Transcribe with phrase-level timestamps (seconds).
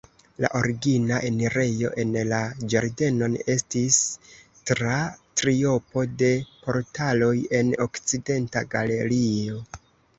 [0.43, 2.39] La origina enirejo en la
[2.75, 4.01] ĝardenon estis
[4.71, 4.97] tra
[5.43, 6.35] triopo de
[6.67, 9.67] portaloj en okcidenta galerio.